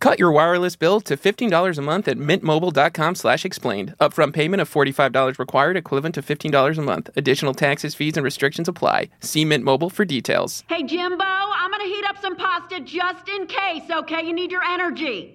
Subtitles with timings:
[0.00, 3.94] Cut your wireless bill to $15 a month at mintmobile.com slash explained.
[4.00, 7.10] Upfront payment of $45 required, equivalent to $15 a month.
[7.16, 9.10] Additional taxes, fees, and restrictions apply.
[9.20, 10.64] See Mint Mobile for details.
[10.68, 14.24] Hey, Jimbo, I'm gonna heat up some pasta just in case, okay?
[14.24, 15.34] You need your energy.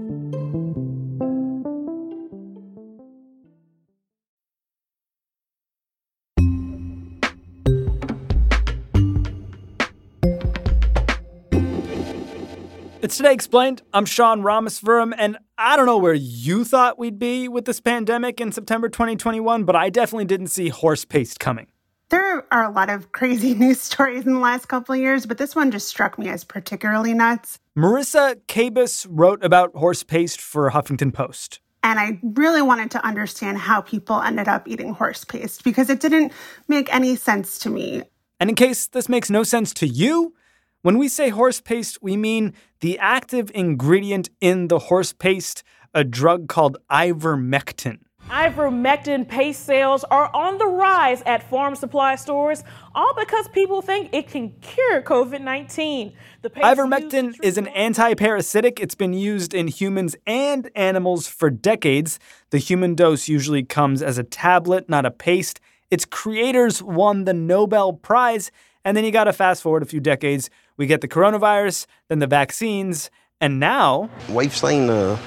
[13.11, 13.81] It's Today Explained.
[13.93, 18.39] I'm Sean Rameswaram, and I don't know where you thought we'd be with this pandemic
[18.39, 21.67] in September 2021, but I definitely didn't see horse paste coming.
[22.07, 25.37] There are a lot of crazy news stories in the last couple of years, but
[25.37, 27.59] this one just struck me as particularly nuts.
[27.77, 31.59] Marissa Kabas wrote about horse paste for Huffington Post.
[31.83, 35.99] And I really wanted to understand how people ended up eating horse paste because it
[35.99, 36.31] didn't
[36.69, 38.03] make any sense to me.
[38.39, 40.33] And in case this makes no sense to you,
[40.81, 46.03] when we say horse paste, we mean the active ingredient in the horse paste, a
[46.03, 47.99] drug called ivermectin.
[48.29, 52.63] Ivermectin paste sales are on the rise at farm supply stores,
[52.95, 56.13] all because people think it can cure COVID 19.
[56.43, 58.79] Ivermectin is an anti-parasitic.
[58.79, 62.19] It's been used in humans and animals for decades.
[62.51, 65.59] The human dose usually comes as a tablet, not a paste.
[65.89, 68.49] Its creators won the Nobel Prize,
[68.85, 70.49] and then you got to fast forward a few decades.
[70.77, 73.09] We get the coronavirus, then the vaccines,
[73.39, 75.19] and now We've seen a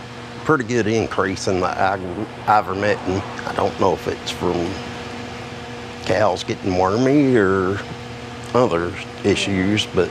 [0.44, 3.21] pretty good increase in the ivermectin.
[3.47, 4.71] I don't know if it's from
[6.05, 7.78] cows getting wormy or
[8.55, 8.93] other
[9.25, 10.10] issues, but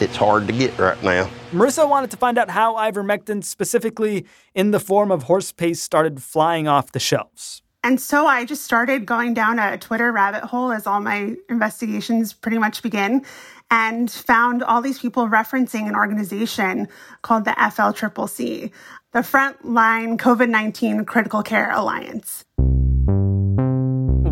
[0.00, 1.30] it's hard to get right now.
[1.52, 6.22] Marissa wanted to find out how ivermectin, specifically in the form of horse paste, started
[6.22, 7.62] flying off the shelves.
[7.82, 12.32] And so I just started going down a Twitter rabbit hole as all my investigations
[12.34, 13.24] pretty much begin
[13.70, 16.88] and found all these people referencing an organization
[17.22, 18.70] called the FLCCC,
[19.12, 22.44] the Frontline COVID 19 Critical Care Alliance.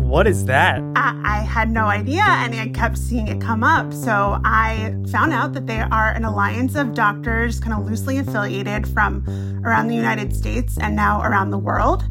[0.09, 0.81] What is that?
[0.95, 3.93] I, I had no idea and I kept seeing it come up.
[3.93, 8.87] So I found out that they are an alliance of doctors, kind of loosely affiliated
[8.87, 9.23] from
[9.63, 12.05] around the United States and now around the world.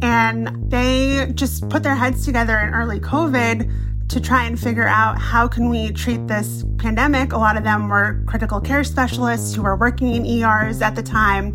[0.00, 5.18] And they just put their heads together in early COVID to try and figure out
[5.18, 7.34] how can we treat this pandemic.
[7.34, 11.02] A lot of them were critical care specialists who were working in ERs at the
[11.02, 11.54] time.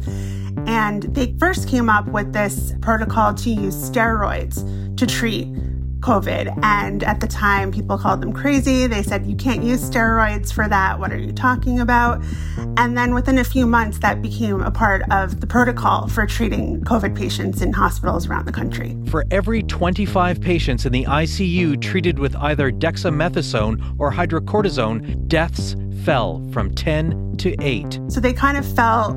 [0.67, 4.63] And they first came up with this protocol to use steroids
[4.95, 5.47] to treat
[5.99, 6.57] COVID.
[6.63, 8.87] And at the time, people called them crazy.
[8.87, 10.99] They said, You can't use steroids for that.
[10.99, 12.23] What are you talking about?
[12.77, 16.81] And then within a few months, that became a part of the protocol for treating
[16.81, 18.97] COVID patients in hospitals around the country.
[19.07, 26.41] For every 25 patients in the ICU treated with either dexamethasone or hydrocortisone, deaths fell
[26.51, 27.99] from 10 to 8.
[28.07, 29.15] So they kind of felt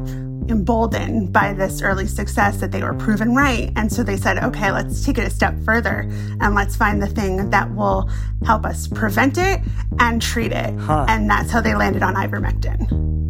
[0.48, 3.72] emboldened by this early success that they were proven right.
[3.76, 6.08] And so they said, okay, let's take it a step further
[6.40, 8.10] and let's find the thing that will
[8.44, 9.60] help us prevent it
[9.98, 10.74] and treat it.
[10.78, 11.06] Huh.
[11.08, 13.21] And that's how they landed on ivermectin.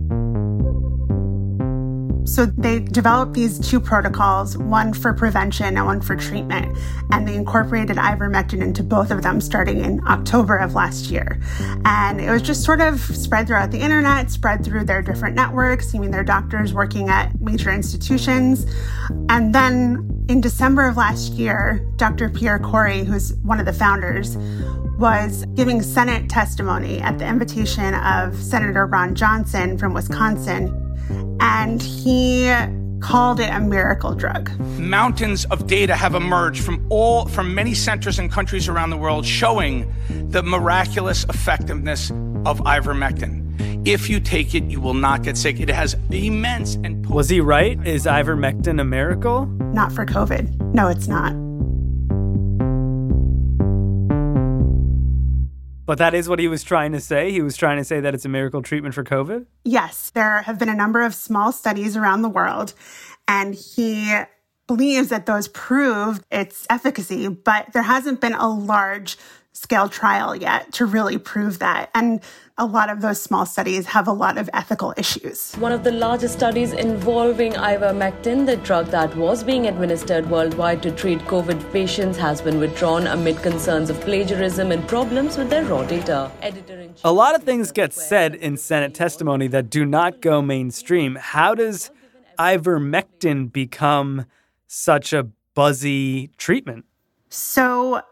[2.33, 6.79] So they developed these two protocols, one for prevention and one for treatment.
[7.11, 11.39] And they incorporated ivermectin into both of them starting in October of last year.
[11.85, 15.95] And it was just sort of spread throughout the internet, spread through their different networks,
[15.95, 18.65] I mean, their doctors working at major institutions.
[19.29, 22.31] And then in December of last year, Dr.
[22.31, 24.39] Pierre Kory, who's one of the founders,
[24.99, 30.82] was giving Senate testimony at the invitation of Senator Ron Johnson from Wisconsin.
[31.41, 32.53] And he
[33.01, 34.51] called it a miracle drug.
[34.79, 39.27] Mountains of data have emerged from all from many centers and countries around the world
[39.27, 39.93] showing
[40.31, 42.11] the miraculous effectiveness
[42.47, 43.41] of ivermectin.
[43.87, 45.59] If you take it, you will not get sick.
[45.59, 47.85] It has immense and Was he right?
[47.87, 49.47] Is ivermectin a miracle?
[49.47, 50.73] Not for COVID.
[50.73, 51.35] No, it's not.
[55.93, 57.33] But that is what he was trying to say.
[57.33, 59.45] He was trying to say that it's a miracle treatment for COVID.
[59.63, 62.73] Yes, there have been a number of small studies around the world,
[63.29, 64.11] and he
[64.67, 69.19] believes that those prove its efficacy, but there hasn't been a large
[69.53, 71.91] scale trial yet to really prove that.
[71.95, 72.21] And
[72.59, 75.55] a lot of those small studies have a lot of ethical issues.
[75.55, 80.91] One of the largest studies involving ivermectin, the drug that was being administered worldwide to
[80.91, 85.85] treat COVID patients, has been withdrawn amid concerns of plagiarism and problems with their raw
[85.85, 86.31] data.
[87.05, 91.17] A lot of things get said in Senate testimony that do not go mainstream.
[91.17, 91.91] How does
[92.39, 94.27] ivermectin become
[94.67, 96.85] such a buzzy treatment?
[97.29, 98.03] So,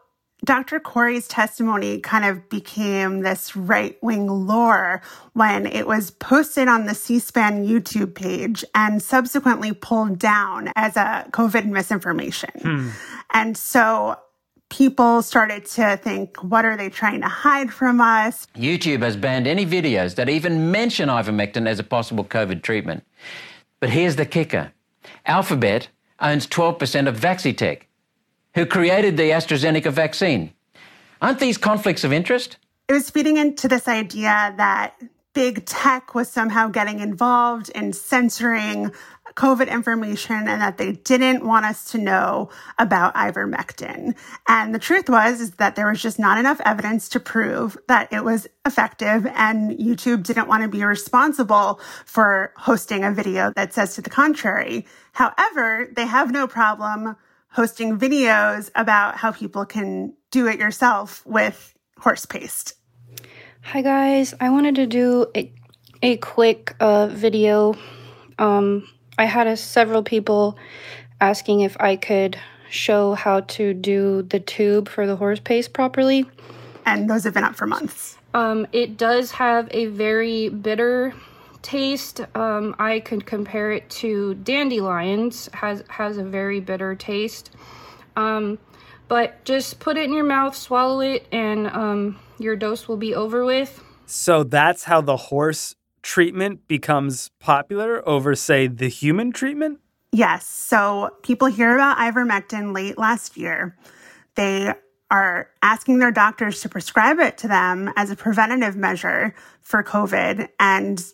[0.45, 0.81] Dr.
[0.81, 5.03] Kory's testimony kind of became this right wing lore
[5.35, 10.97] when it was posted on the C SPAN YouTube page and subsequently pulled down as
[10.97, 12.51] a COVID misinformation.
[12.61, 12.89] Hmm.
[13.33, 14.17] And so
[14.71, 18.47] people started to think, what are they trying to hide from us?
[18.57, 23.05] YouTube has banned any videos that even mention ivermectin as a possible COVID treatment.
[23.81, 24.73] But here's the kicker
[25.27, 25.89] Alphabet
[26.21, 27.83] owns 12% of Vaccitech
[28.55, 30.53] who created the AstraZeneca vaccine.
[31.23, 32.57] Aren't these conflicts of interest?
[32.89, 34.95] It was feeding into this idea that
[35.33, 38.91] big tech was somehow getting involved in censoring
[39.35, 44.17] COVID information and that they didn't want us to know about ivermectin.
[44.49, 48.13] And the truth was is that there was just not enough evidence to prove that
[48.13, 53.73] it was effective and YouTube didn't want to be responsible for hosting a video that
[53.73, 54.85] says to the contrary.
[55.13, 57.17] However, they have no problem
[57.51, 62.75] hosting videos about how people can do it yourself with horse paste.
[63.63, 65.53] Hi guys, I wanted to do a,
[66.03, 67.75] a quick uh, video.
[68.39, 68.89] Um,
[69.19, 70.57] I had a, several people
[71.21, 72.39] asking if I could
[72.71, 76.27] show how to do the tube for the horse paste properly.
[76.87, 78.17] And those have been up for months.
[78.33, 81.13] Um, it does have a very bitter
[81.63, 85.49] taste, um, I could compare it to dandelions.
[85.53, 87.51] has has a very bitter taste.
[88.17, 88.59] Um,
[89.09, 93.15] but just put it in your mouth, swallow it, and um, your dose will be
[93.15, 93.83] over with.
[94.07, 99.81] So that's how the horse treatment becomes popular over, say, the human treatment?
[100.13, 100.47] Yes.
[100.47, 103.77] So people hear about ivermectin late last year.
[104.35, 104.75] They
[105.11, 110.49] are asking their doctors to prescribe it to them as a preventative measure for COVID.
[110.59, 111.05] And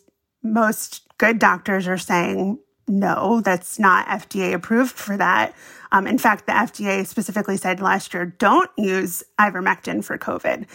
[0.43, 5.53] most good doctors are saying, no, that's not FDA approved for that.
[5.91, 10.65] Um, in fact, the FDA specifically said last year, don't use ivermectin for COVID.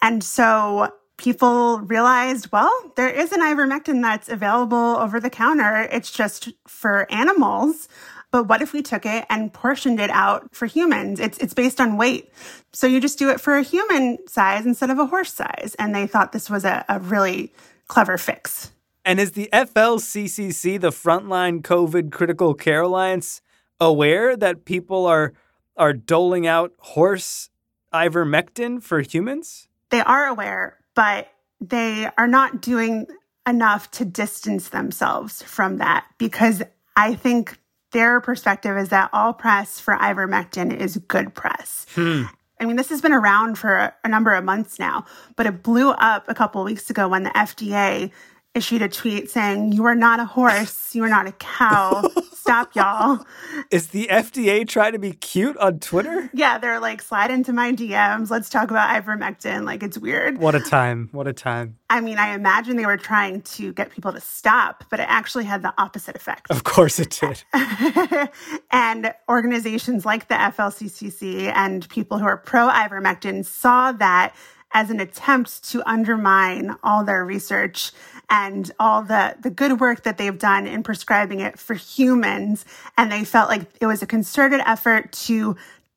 [0.00, 5.88] And so people realized, well, there is an ivermectin that's available over the counter.
[5.92, 7.88] It's just for animals.
[8.30, 11.18] But what if we took it and portioned it out for humans?
[11.18, 12.30] It's, it's based on weight.
[12.72, 15.74] So you just do it for a human size instead of a horse size.
[15.78, 17.52] And they thought this was a, a really
[17.88, 18.70] clever fix.
[19.08, 23.40] And is the FLCCC, the Frontline COVID Critical Care Alliance,
[23.80, 25.32] aware that people are
[25.78, 27.48] are doling out horse
[27.90, 29.66] ivermectin for humans?
[29.88, 31.28] They are aware, but
[31.58, 33.06] they are not doing
[33.46, 36.62] enough to distance themselves from that because
[36.94, 37.58] I think
[37.92, 41.86] their perspective is that all press for ivermectin is good press.
[41.94, 42.24] Hmm.
[42.60, 45.62] I mean, this has been around for a, a, number of months now, but it
[45.62, 48.10] blew up a couple of weeks ago when the FDA
[48.54, 50.94] issued a tweet saying, You are not a horse.
[50.94, 52.02] You are not a cow.
[52.32, 53.26] Stop, y'all.
[53.70, 56.30] Is the FDA trying to be cute on Twitter?
[56.32, 58.30] Yeah, they're like, Slide into my DMs.
[58.30, 59.64] Let's talk about ivermectin.
[59.64, 60.38] Like, it's weird.
[60.38, 61.08] What a time.
[61.12, 61.76] What a time.
[61.90, 65.44] I mean, I imagine they were trying to get people to stop, but it actually
[65.44, 66.50] had the opposite effect.
[66.50, 67.42] Of course it did.
[68.70, 74.34] and organizations like the FLCCC and people who are pro ivermectin saw that
[74.72, 77.92] as an attempt to undermine all their research
[78.30, 82.64] and all the, the good work that they've done in prescribing it for humans.
[82.96, 85.56] And they felt like it was a concerted effort to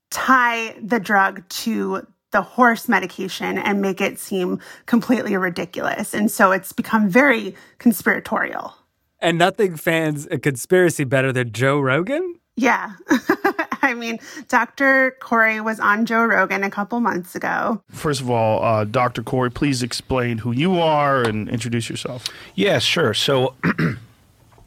[0.10, 6.14] tie the drug to the horse medication and make it seem completely ridiculous.
[6.14, 8.74] And so it's become very conspiratorial.
[9.20, 12.36] And nothing fans a conspiracy better than Joe Rogan?
[12.56, 12.94] Yeah.
[13.92, 15.18] I mean, Dr.
[15.20, 17.84] Kory was on Joe Rogan a couple months ago.
[17.90, 19.22] First of all, uh, Dr.
[19.22, 22.28] Kory, please explain who you are and introduce yourself.
[22.56, 23.14] Yeah, sure.
[23.14, 23.56] So,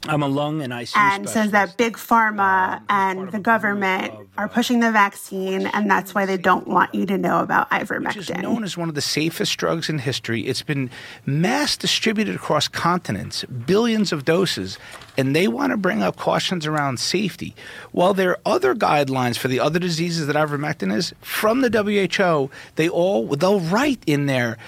[0.06, 4.44] I'm a lung and ICU and says that big pharma um, and the government are
[4.44, 8.06] uh, pushing the vaccine, and that's why they don't want you to know about ivermectin.
[8.06, 10.42] Which is known as one of the safest drugs in history.
[10.42, 10.90] It's been
[11.24, 14.78] mass distributed across continents, billions of doses,
[15.16, 17.54] and they want to bring up cautions around safety.
[17.92, 22.50] While there are other guidelines for the other diseases that ivermectin is from the WHO,
[22.76, 24.58] they all they'll write in there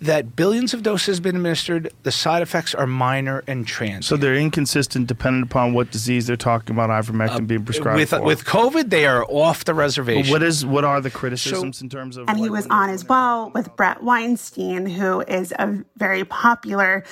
[0.00, 1.92] that billions of doses have been administered.
[2.02, 4.04] The side effects are minor and transient.
[4.04, 8.10] So they're inconsistent depending upon what disease they're talking about ivermectin uh, being prescribed with
[8.10, 8.22] for.
[8.22, 10.30] with COVID, they are off the But reservation.
[10.30, 13.50] what is what are the criticisms in terms of and he was on as well
[13.54, 17.04] with Bret Weinstein, who is a very popular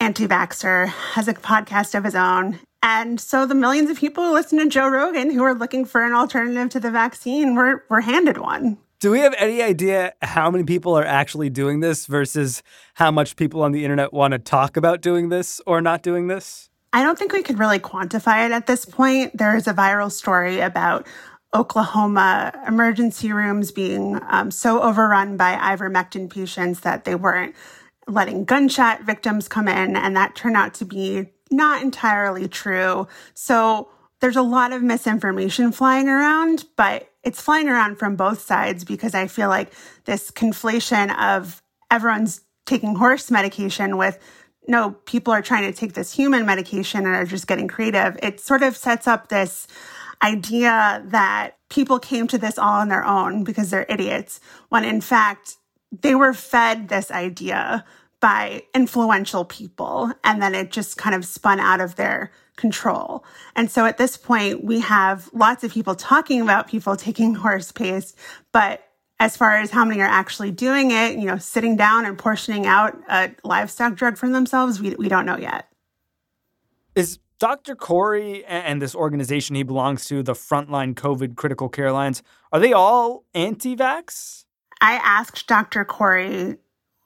[0.00, 2.58] anti vaxxer, has a podcast of his own.
[2.82, 6.04] And so the millions of people who listen to Joe Rogan who are looking for
[6.04, 8.76] an alternative to the vaccine were, were handed one.
[9.04, 12.62] Do we have any idea how many people are actually doing this versus
[12.94, 16.28] how much people on the internet want to talk about doing this or not doing
[16.28, 16.70] this?
[16.94, 19.36] I don't think we could really quantify it at this point.
[19.36, 21.06] There is a viral story about
[21.52, 27.54] Oklahoma emergency rooms being um, so overrun by ivermectin patients that they weren't
[28.08, 33.06] letting gunshot victims come in, and that turned out to be not entirely true.
[33.34, 38.84] So there's a lot of misinformation flying around, but it's flying around from both sides
[38.84, 39.72] because I feel like
[40.04, 44.18] this conflation of everyone's taking horse medication with
[44.66, 48.16] no, people are trying to take this human medication and are just getting creative.
[48.22, 49.66] It sort of sets up this
[50.22, 54.40] idea that people came to this all on their own because they're idiots,
[54.70, 55.56] when in fact,
[55.92, 57.84] they were fed this idea
[58.20, 63.24] by influential people and then it just kind of spun out of their control.
[63.56, 67.72] And so at this point, we have lots of people talking about people taking horse
[67.72, 68.16] paste,
[68.52, 68.88] but
[69.20, 72.66] as far as how many are actually doing it, you know, sitting down and portioning
[72.66, 75.68] out a livestock drug for themselves, we, we don't know yet.
[76.94, 77.74] Is Dr.
[77.74, 82.72] Kory and this organization he belongs to, the Frontline COVID Critical Care Alliance, are they
[82.72, 84.44] all anti vax?
[84.80, 85.84] I asked Dr.
[85.84, 86.56] Kory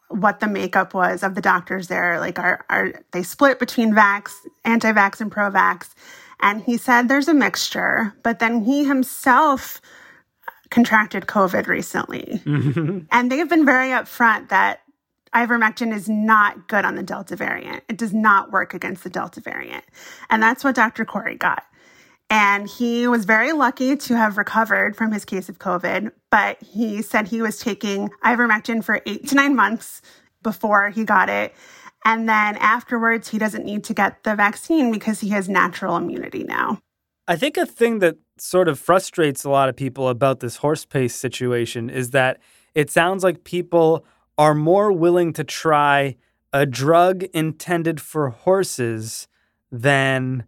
[0.09, 2.19] what the makeup was of the doctors there.
[2.19, 4.33] Like, are, are they split between vax,
[4.65, 5.95] anti vax, and pro vax?
[6.41, 9.81] And he said there's a mixture, but then he himself
[10.71, 12.41] contracted COVID recently.
[12.45, 13.01] Mm-hmm.
[13.11, 14.81] And they have been very upfront that
[15.35, 17.85] ivermectin is not good on the Delta variant.
[17.89, 19.85] It does not work against the Delta variant.
[20.31, 21.05] And that's what Dr.
[21.05, 21.65] Kory got.
[22.31, 27.01] And he was very lucky to have recovered from his case of COVID, but he
[27.01, 30.03] said he was taking ivermectin for eight to nine months
[30.43, 31.55] before he got it.
[32.05, 36.45] And then afterwards, he doesn't need to get the vaccine because he has natural immunity
[36.45, 36.81] now.
[37.27, 40.85] I think a thing that sort of frustrates a lot of people about this horse
[40.85, 42.41] paste situation is that
[42.75, 44.05] it sounds like people
[44.37, 46.17] are more willing to try
[46.53, 49.29] a drug intended for horses
[49.71, 50.45] than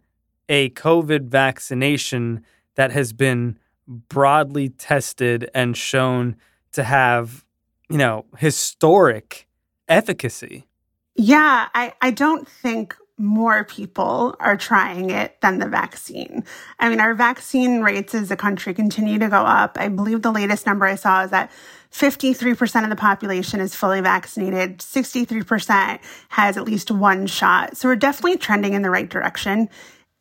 [0.51, 2.43] a COVID vaccination
[2.75, 6.35] that has been broadly tested and shown
[6.73, 7.45] to have,
[7.89, 9.47] you know, historic
[9.87, 10.67] efficacy.
[11.15, 16.43] Yeah, I, I don't think more people are trying it than the vaccine.
[16.79, 19.77] I mean, our vaccine rates as a country continue to go up.
[19.79, 21.49] I believe the latest number I saw is that
[21.91, 27.77] 53% of the population is fully vaccinated, 63% has at least one shot.
[27.77, 29.69] So we're definitely trending in the right direction.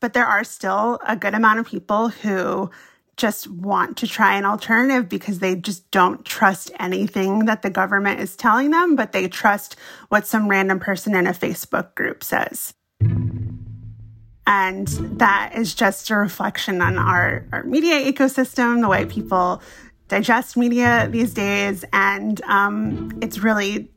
[0.00, 2.70] But there are still a good amount of people who
[3.16, 8.18] just want to try an alternative because they just don't trust anything that the government
[8.18, 9.76] is telling them, but they trust
[10.08, 12.72] what some random person in a Facebook group says.
[14.46, 14.88] And
[15.18, 19.62] that is just a reflection on our, our media ecosystem, the way people
[20.08, 21.84] digest media these days.
[21.92, 23.90] And um, it's really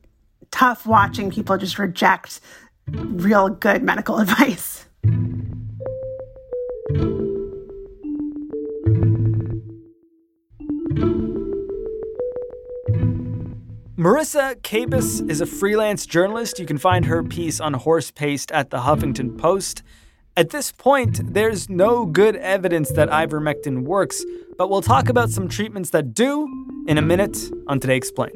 [0.51, 2.41] tough watching people just reject
[2.87, 4.85] real good medical advice.
[14.03, 16.59] Marissa Kabas is a freelance journalist.
[16.59, 19.81] You can find her piece on horse paste at the Huffington Post.
[20.35, 24.25] At this point, there's no good evidence that ivermectin works,
[24.57, 26.49] but we'll talk about some treatments that do
[26.85, 28.35] in a minute on Today Explained.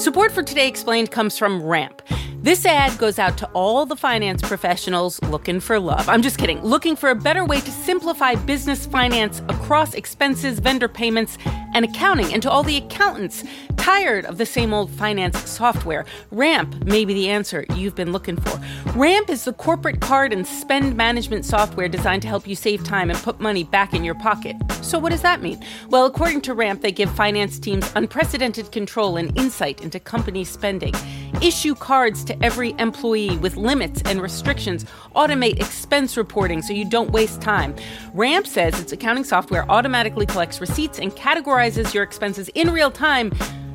[0.00, 2.00] Support for Today Explained comes from Ramp.
[2.36, 6.08] This ad goes out to all the finance professionals looking for love.
[6.08, 10.88] I'm just kidding, looking for a better way to simplify business finance across expenses, vendor
[10.88, 11.36] payments,
[11.74, 13.44] and accounting, and to all the accountants
[13.80, 16.04] tired of the same old finance software.
[16.30, 18.60] Ramp may be the answer you've been looking for.
[18.94, 23.08] Ramp is the corporate card and spend management software designed to help you save time
[23.08, 24.54] and put money back in your pocket.
[24.82, 25.64] So, what does that mean?
[25.88, 30.94] Well, according to Ramp, they give finance teams unprecedented control and insight into company spending,
[31.40, 34.84] issue cards to every employee with limits and restrictions,
[35.16, 37.74] automate expense reporting so you don't waste time.
[38.12, 43.32] Ramp says its accounting software automatically collects receipts and categorizes your expenses in real time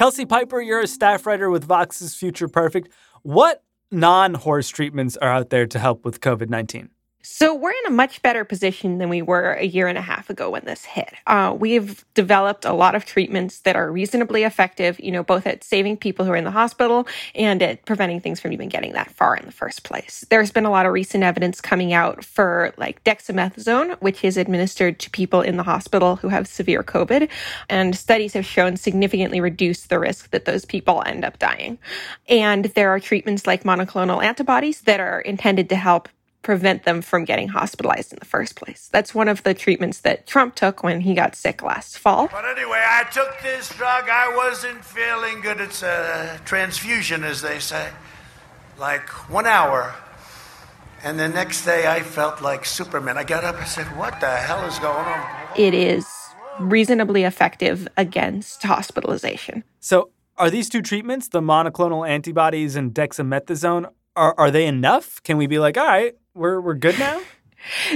[0.00, 2.88] Kelsey Piper, you're a staff writer with Vox's Future Perfect.
[3.20, 6.88] What non horse treatments are out there to help with COVID 19?
[7.22, 10.30] So we're in a much better position than we were a year and a half
[10.30, 11.12] ago when this hit.
[11.26, 15.62] Uh, we've developed a lot of treatments that are reasonably effective, you know, both at
[15.62, 19.10] saving people who are in the hospital and at preventing things from even getting that
[19.10, 20.24] far in the first place.
[20.30, 24.98] There's been a lot of recent evidence coming out for like dexamethasone, which is administered
[25.00, 27.28] to people in the hospital who have severe COVID,
[27.68, 31.78] and studies have shown significantly reduce the risk that those people end up dying.
[32.28, 36.08] And there are treatments like monoclonal antibodies that are intended to help
[36.42, 38.88] prevent them from getting hospitalized in the first place.
[38.92, 42.28] That's one of the treatments that Trump took when he got sick last fall.
[42.28, 44.08] But anyway, I took this drug.
[44.08, 45.60] I wasn't feeling good.
[45.60, 47.90] It's a transfusion, as they say.
[48.78, 49.94] Like one hour.
[51.02, 53.16] And the next day, I felt like Superman.
[53.16, 55.26] I got up and said, What the hell is going on?
[55.56, 56.06] It is
[56.58, 59.64] reasonably effective against hospitalization.
[59.80, 65.22] So, are these two treatments, the monoclonal antibodies and dexamethasone, are, are they enough?
[65.22, 67.20] Can we be like, all right, we're, we're good now?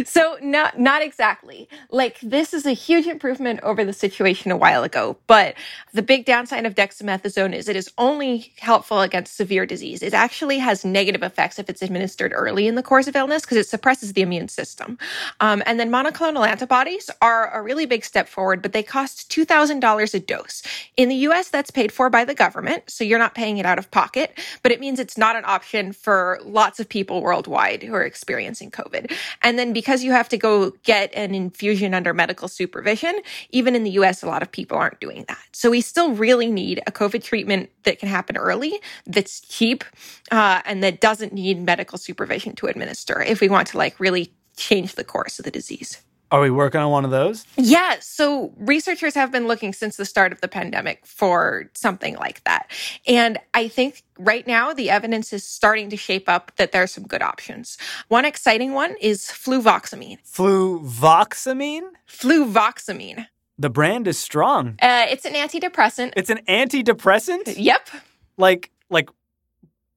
[0.05, 1.69] So not not exactly.
[1.91, 5.55] Like this is a huge improvement over the situation a while ago, but
[5.93, 10.03] the big downside of dexamethasone is it is only helpful against severe disease.
[10.03, 13.59] It actually has negative effects if it's administered early in the course of illness because
[13.59, 14.99] it suppresses the immune system.
[15.41, 19.45] Um, and then monoclonal antibodies are a really big step forward, but they cost two
[19.45, 20.63] thousand dollars a dose.
[20.97, 23.79] In the U.S., that's paid for by the government, so you're not paying it out
[23.79, 24.39] of pocket.
[24.63, 28.71] But it means it's not an option for lots of people worldwide who are experiencing
[28.71, 29.13] COVID.
[29.43, 33.85] And then because you have to go get an infusion under medical supervision, even in
[33.85, 35.45] the US, a lot of people aren't doing that.
[35.53, 39.85] So we still really need a COVID treatment that can happen early, that's cheap,
[40.31, 44.33] uh, and that doesn't need medical supervision to administer if we want to like really
[44.57, 46.01] change the course of the disease.
[46.35, 47.47] Are we working on one of those?
[47.57, 47.95] Yeah.
[48.01, 52.73] So researchers have been looking since the start of the pandemic for something like that.
[53.07, 56.89] And I think right now the evidence is starting to shape up that there are
[56.89, 57.79] some good options.
[58.09, 60.19] One exciting one is fluvoxamine.
[60.27, 61.91] Fluvoxamine?
[62.09, 63.29] Fluvoxamine.
[63.57, 64.77] The brand is strong.
[64.83, 66.15] Uh, it's an antidepressant.
[66.17, 67.55] It's an antidepressant?
[67.57, 67.91] Yep.
[68.37, 69.09] Like like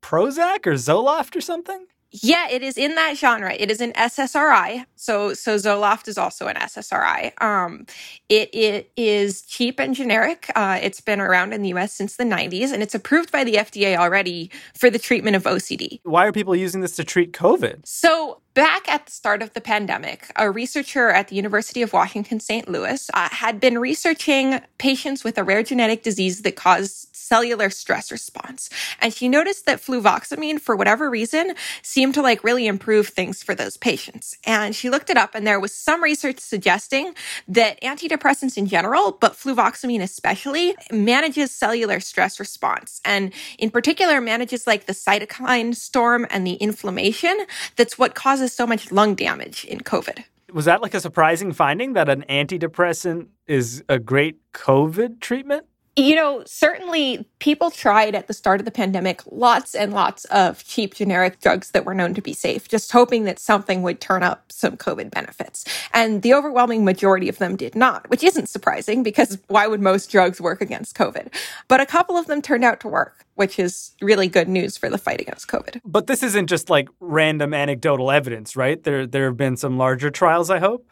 [0.03, 1.87] Prozac or Zoloft or something?
[2.11, 3.53] Yeah, it is in that genre.
[3.53, 4.85] It is an SSRI.
[4.95, 7.41] So so Zoloft is also an SSRI.
[7.41, 7.85] Um,
[8.29, 10.49] it, it is cheap and generic.
[10.55, 13.55] Uh, it's been around in the US since the 90s and it's approved by the
[13.55, 15.99] FDA already for the treatment of OCD.
[16.03, 17.85] Why are people using this to treat COVID?
[17.85, 22.39] So Back at the start of the pandemic, a researcher at the University of Washington,
[22.39, 22.67] St.
[22.67, 28.11] Louis, uh, had been researching patients with a rare genetic disease that caused cellular stress
[28.11, 28.69] response.
[28.99, 33.53] And she noticed that fluvoxamine, for whatever reason, seemed to like really improve things for
[33.53, 34.35] those patients.
[34.43, 37.13] And she looked it up and there was some research suggesting
[37.47, 43.01] that antidepressants in general, but fluvoxamine especially, manages cellular stress response.
[43.05, 47.37] And in particular, manages like the cytokine storm and the inflammation.
[47.75, 50.23] That's what causes causes so much lung damage in COVID.
[50.53, 55.65] Was that like a surprising finding that an antidepressant is a great COVID treatment?
[55.97, 60.63] You know, certainly people tried at the start of the pandemic lots and lots of
[60.63, 64.21] cheap generic drugs that were known to be safe, just hoping that something would turn
[64.21, 65.65] up some COVID benefits.
[65.95, 70.11] And the overwhelming majority of them did not, which isn't surprising because why would most
[70.11, 71.33] drugs work against COVID?
[71.67, 74.89] But a couple of them turned out to work which is really good news for
[74.89, 75.79] the fight against COVID.
[75.85, 78.83] But this isn't just like random anecdotal evidence, right?
[78.83, 80.89] There there have been some larger trials, I hope.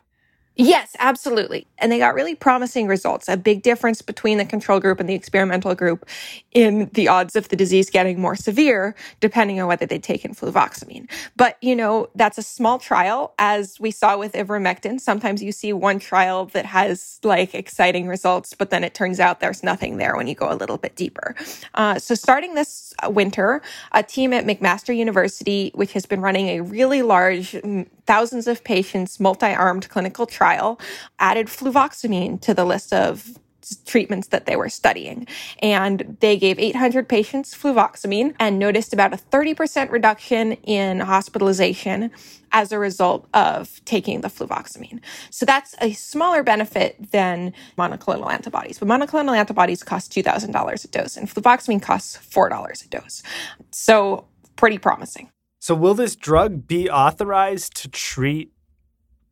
[0.58, 1.68] Yes, absolutely.
[1.80, 3.28] And they got really promising results.
[3.28, 6.06] A big difference between the control group and the experimental group
[6.52, 11.10] in the odds of the disease getting more severe, depending on whether they'd taken fluvoxamine.
[11.36, 13.34] But, you know, that's a small trial.
[13.38, 18.54] As we saw with ivermectin, sometimes you see one trial that has like exciting results,
[18.54, 21.36] but then it turns out there's nothing there when you go a little bit deeper.
[21.74, 26.48] Uh, so starting this Uh, winter, a team at McMaster University, which has been running
[26.50, 27.56] a really large,
[28.06, 30.80] thousands of patients, multi-armed clinical trial,
[31.20, 33.38] added fluvoxamine to the list of
[33.86, 35.28] treatments that they were studying.
[35.60, 42.12] And they gave 800 patients fluvoxamine and noticed about a 30% reduction in hospitalization
[42.52, 45.02] as a result of taking the fluvoxamine.
[45.30, 48.80] So that's a smaller benefit than monoclonal antibodies.
[48.80, 53.24] But monoclonal antibodies cost $2,000 a dose and fluvoxamine costs $4 a dose.
[53.72, 54.26] So
[54.56, 55.30] pretty promising.
[55.60, 58.52] So will this drug be authorized to treat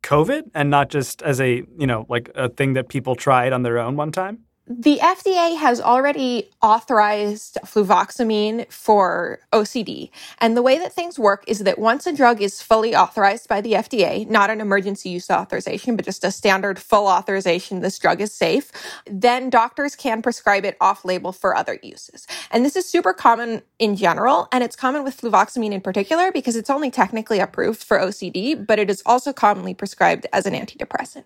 [0.04, 3.62] COVID and not just as a, you know, like a thing that people tried on
[3.62, 4.40] their own one time?
[4.66, 10.08] The FDA has already authorized fluvoxamine for OCD.
[10.38, 13.60] And the way that things work is that once a drug is fully authorized by
[13.60, 18.22] the FDA, not an emergency use authorization, but just a standard full authorization, this drug
[18.22, 18.72] is safe,
[19.06, 22.26] then doctors can prescribe it off label for other uses.
[22.50, 24.48] And this is super common in general.
[24.50, 28.78] And it's common with fluvoxamine in particular because it's only technically approved for OCD, but
[28.78, 31.24] it is also commonly prescribed as an antidepressant.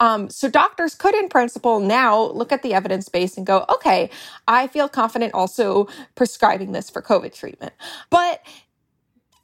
[0.00, 4.08] Um, so doctors could, in principle, now look at the evidence base and go, okay,
[4.46, 7.72] I feel confident also prescribing this for COVID treatment.
[8.08, 8.40] But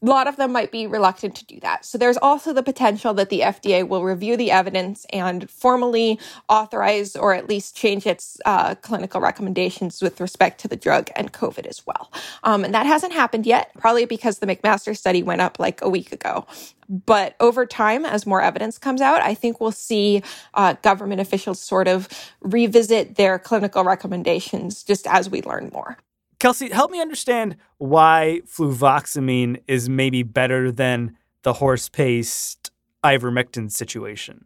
[0.05, 1.85] a lot of them might be reluctant to do that.
[1.85, 7.17] So there's also the potential that the FDA will review the evidence and formally authorize
[7.17, 11.65] or at least change its uh, clinical recommendations with respect to the drug and COVID
[11.67, 12.13] as well.
[12.43, 15.89] Um, and that hasn't happened yet, probably because the McMaster study went up like a
[15.89, 16.47] week ago.
[16.87, 21.63] But over time, as more evidence comes out, I think we'll see uh, government officials
[21.63, 22.09] sort of
[22.43, 25.97] revisit their clinical recommendations just as we learn more.
[26.45, 32.71] Kelsey, help me understand why fluvoxamine is maybe better than the horse paste
[33.03, 34.45] ivermectin situation.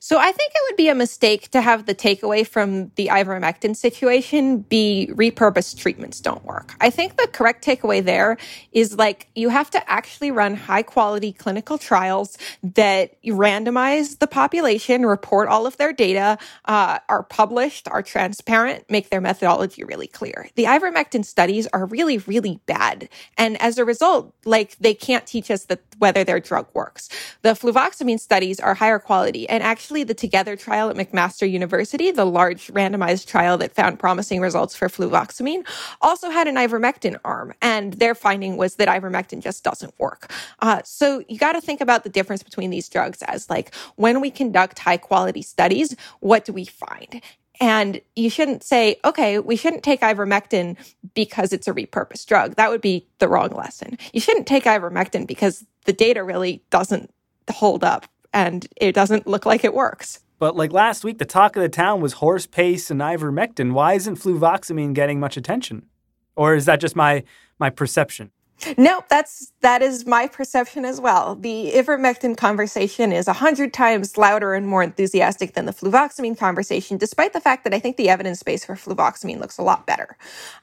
[0.00, 3.76] So I think it would be a mistake to have the takeaway from the ivermectin
[3.76, 6.74] situation be repurposed treatments don't work.
[6.80, 8.36] I think the correct takeaway there
[8.72, 15.06] is like you have to actually run high quality clinical trials that randomize the population,
[15.06, 20.48] report all of their data, uh, are published, are transparent, make their methodology really clear.
[20.54, 23.08] The ivermectin studies are really, really bad.
[23.38, 27.08] And as a result, like they can't teach us that whether their drug works.
[27.42, 32.10] The fluvoxamine studies are higher quality and and actually, the Together trial at McMaster University,
[32.10, 35.64] the large randomized trial that found promising results for fluvoxamine,
[36.00, 37.54] also had an ivermectin arm.
[37.62, 40.32] And their finding was that ivermectin just doesn't work.
[40.58, 44.20] Uh, so you got to think about the difference between these drugs as like when
[44.20, 47.22] we conduct high quality studies, what do we find?
[47.60, 50.76] And you shouldn't say, okay, we shouldn't take ivermectin
[51.14, 52.56] because it's a repurposed drug.
[52.56, 53.96] That would be the wrong lesson.
[54.12, 57.14] You shouldn't take ivermectin because the data really doesn't
[57.48, 60.20] hold up and it doesn't look like it works.
[60.38, 63.72] But like last week, the talk of the town was horse paste and ivermectin.
[63.72, 65.86] Why isn't fluvoxamine getting much attention?
[66.34, 67.22] Or is that just my
[67.58, 68.32] my perception?
[68.78, 71.36] Nope, that's that is my perception as well.
[71.36, 76.96] The ivermectin conversation is a hundred times louder and more enthusiastic than the fluvoxamine conversation,
[76.98, 80.16] despite the fact that I think the evidence base for fluvoxamine looks a lot better.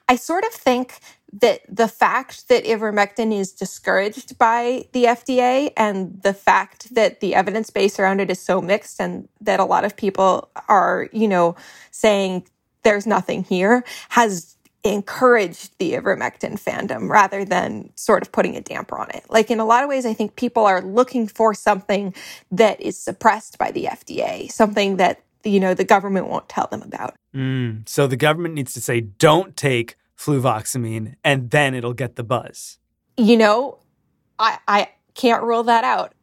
[0.08, 1.00] I sort of think
[1.40, 7.34] that the fact that ivermectin is discouraged by the FDA and the fact that the
[7.34, 11.28] evidence base around it is so mixed and that a lot of people are, you
[11.28, 11.56] know,
[11.92, 12.46] saying
[12.82, 18.98] there's nothing here has encouraged the ivermectin fandom rather than sort of putting a damper
[18.98, 19.24] on it.
[19.28, 22.14] Like in a lot of ways, I think people are looking for something
[22.50, 26.82] that is suppressed by the FDA, something that you know the government won't tell them
[26.82, 27.14] about.
[27.34, 32.24] Mm, so the government needs to say, "Don't take fluvoxamine," and then it'll get the
[32.24, 32.78] buzz.
[33.16, 33.78] You know,
[34.38, 36.14] I I can't rule that out.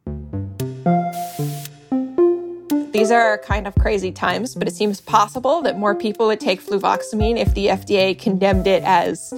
[2.98, 6.60] These are kind of crazy times, but it seems possible that more people would take
[6.60, 9.32] fluvoxamine if the FDA condemned it as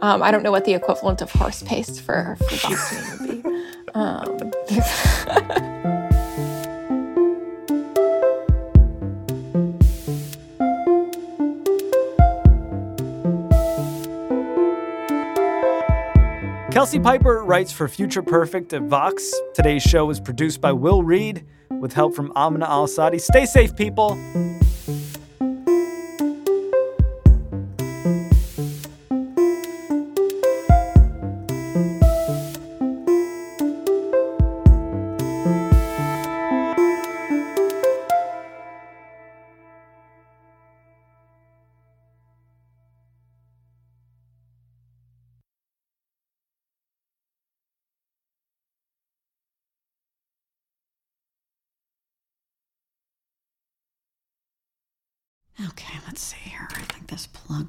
[0.00, 3.64] um, I don't know what the equivalent of horse paste for fluvoxamine would be.
[3.94, 5.72] Um,
[16.76, 19.32] Kelsey Piper writes for Future Perfect at Vox.
[19.54, 23.18] Today's show was produced by Will Reid with help from Amina Al Sadi.
[23.18, 24.10] Stay safe, people.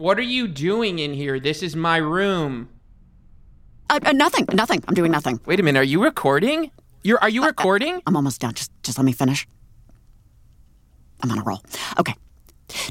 [0.00, 1.38] What are you doing in here?
[1.38, 2.70] This is my room.
[3.90, 4.82] Uh, uh, nothing, nothing.
[4.88, 5.38] I'm doing nothing.
[5.44, 5.78] Wait a minute.
[5.78, 6.70] Are you recording?
[7.02, 8.00] You're are you recording?
[8.06, 8.54] I'm almost done.
[8.54, 9.46] Just just let me finish.
[11.22, 11.62] I'm on a roll.
[11.98, 12.14] Okay.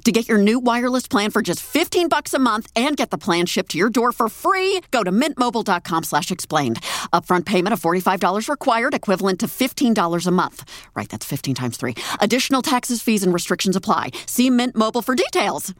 [0.03, 3.17] To get your new wireless plan for just 15 bucks a month and get the
[3.17, 6.79] plan shipped to your door for free, go to mintmobile.com slash explained.
[7.11, 10.63] Upfront payment of $45 required, equivalent to $15 a month.
[10.93, 11.95] Right, that's 15 times 3.
[12.19, 14.11] Additional taxes, fees, and restrictions apply.
[14.27, 15.73] See Mint Mobile for details.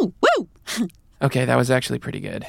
[0.00, 0.48] Oh, woo!
[1.22, 2.46] okay, that was actually pretty good.